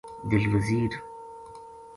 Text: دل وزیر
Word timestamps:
دل 0.31 0.45
وزیر 0.55 0.91